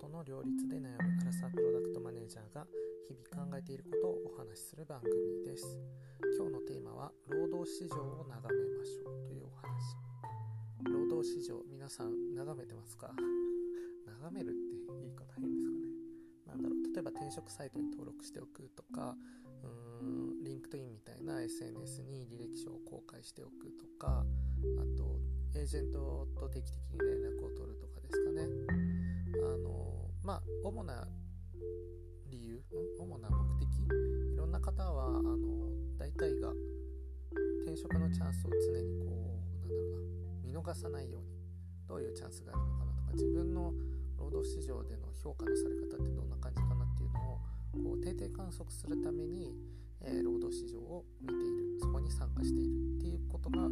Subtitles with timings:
[0.00, 2.66] との両立で悩む唐沢プロダクトマネージャーが
[3.08, 5.12] 日々考えていることをお話しする番組
[5.44, 5.78] です。
[6.38, 9.96] 今日のテーマは労働市場を眺めましょうというお話。
[10.92, 13.14] 労働市場皆さん眺めてますか？
[14.06, 14.58] 眺めるって
[15.00, 15.86] 言い方変ですかね。
[16.46, 16.82] なんだろう。
[16.92, 19.16] 例えば転職サイトに登録しておくとか
[19.62, 24.24] うーん LinkedIn みたいな SNS に履歴書を公開しておくとか
[24.78, 25.20] あと
[25.54, 28.48] エージェントと定期的に連絡を取るとかですかね。
[29.42, 29.45] あ
[30.26, 31.06] まあ主な
[32.28, 32.60] 理由
[32.98, 33.68] 主な目的？
[34.34, 36.50] いろんな方はあの大体が
[37.64, 41.28] 転職のチャンスを常にこうなんだろうな見逃さないように
[41.86, 43.72] どういうチャンスがあるのかなとか自分の
[44.18, 47.38] 労働市場での評価のされ方ってどんな感じかなっていうのを
[47.94, 49.54] こう定点観測するために、
[50.02, 51.66] えー、労働市場を見ている。
[51.78, 53.70] そこに参加しているっていうことが多い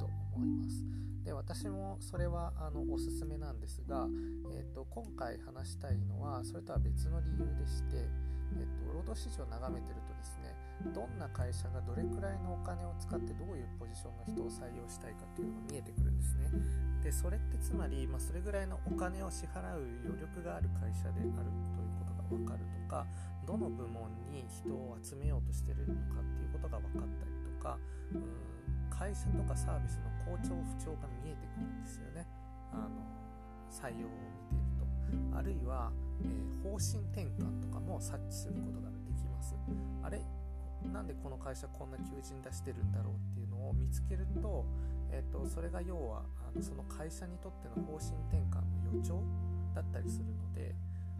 [0.00, 0.82] と思います。
[1.22, 3.31] で私もそれはあのおすすめ
[3.62, 4.10] ですが、
[4.50, 8.10] えーと、今回話したいのはそれとは別の理由でして、
[8.58, 10.50] えーと、労働市場を眺めてるとですね
[10.90, 16.50] どんな会社がどれくらいのお金を使ってどういうポジションの人を採用したいかっていうのが見えてくるんですね。
[17.06, 23.06] でそれってつまり、まあ、それぐらいのお金を支払う余力がある会社であるということが分かるとか
[23.46, 27.78] どの部門に人を集めようとしてるのかっていうことが分かったりとか
[28.14, 28.52] うん
[28.90, 32.26] 会社とかサービスの好調不調が見えてくるんですよね。
[32.72, 33.21] あの
[33.72, 34.10] 採用を
[34.52, 35.38] 見ていると。
[35.38, 35.90] あるいは、
[36.22, 39.56] えー、方針転換とかも察知することができます。
[40.02, 40.20] あれ
[40.90, 44.64] なんでこの会社こんな求人出してるんだろうっていうのを見つけると,、
[45.10, 49.22] えーと、それが要はあのその会社にとっての方針転換の予兆
[49.74, 50.74] だったりするので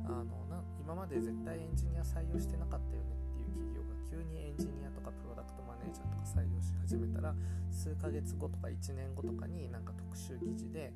[0.05, 7.34] あのな今まで絶対エンジニア採用してなかったよねっていう企業が急にエンジニアとかプロダクトマネージャーとか採用し始めたら
[7.70, 10.93] 数ヶ月後とか1年後とかになんか特集記事で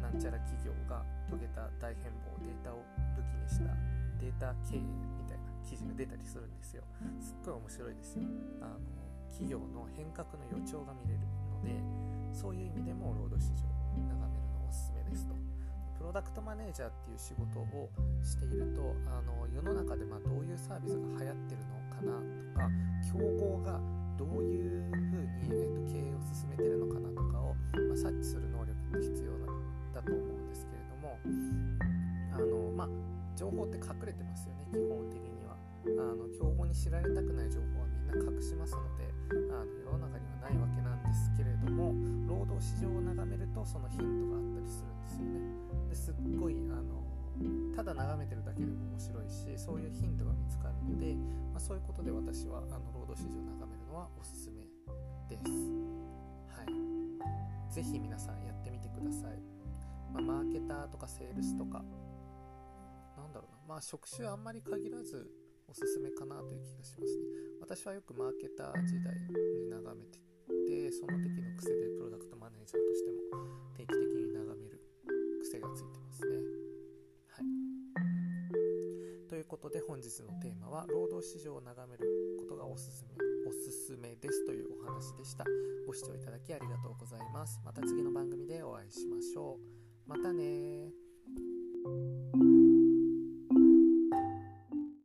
[0.00, 2.84] なんちゃら企業が遂げた大変貌データを
[3.16, 3.74] 武器にした
[4.20, 6.82] データ経営みたいな記事が出たりするんですよ。
[7.20, 8.22] すっごい面白いですよ。
[8.60, 8.78] あの
[9.30, 11.20] 企業の変革の予兆が見れる
[11.50, 11.76] ので
[12.32, 15.34] そういう意味でも労働市場を眺めるのおすすめですと。
[15.98, 17.90] プロダクトマネージャーっていう仕事を
[18.22, 22.70] しているとあの世の中でまどういうサービスが流行ってるのかなとか
[23.02, 23.80] 競合が
[24.16, 25.17] どういうふう
[33.38, 35.54] 情報って隠れてますよね基本的には
[35.86, 39.06] あの競合に知られたくない情報はみんな隠しますので
[39.54, 41.94] あの世の中にはないわけなんですけれども
[42.26, 46.98] 労働市場を眺めるとそのヒントがあったりするんですよねですっごいあの
[47.78, 51.14] ただ眺めてるだけでも面白いしそういうヒントが見つかるので、
[51.54, 54.66] まあ、そういうことで私はあの労働市場を眺めるのはおすすめ
[55.30, 55.78] です。
[56.50, 57.72] はい。
[57.72, 59.38] ぜひ皆さんやってみてください。
[60.12, 61.84] まあ、マーケターとかセールスとか、
[63.18, 65.30] なんだろうな、まあ職種あんまり限らず
[65.66, 67.24] おすすめかなという気がしますね。
[67.60, 69.14] 私はよくマーケター時代
[69.58, 70.18] に眺めて
[70.66, 73.18] て、その時の癖でプロダクトマネージャーとしても
[73.76, 74.80] 定期的に眺める
[75.42, 76.36] 癖がついてますね。
[77.28, 79.28] はい。
[79.28, 82.08] ということで本日のテーマは労働市場を眺める
[82.38, 85.44] ことがおすすめおすすめですというお話でした。
[85.86, 87.60] ご視聴いただきありがとうございます。
[87.64, 89.58] また次の番組でお会いしましょ
[90.06, 90.08] う。
[90.08, 90.92] またね